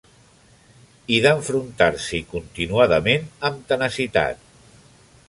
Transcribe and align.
I 1.17 1.19
d'enfrontar-s'hi 1.25 2.21
continuadament, 2.31 3.29
amb 3.51 3.63
tenacitat. 3.73 4.43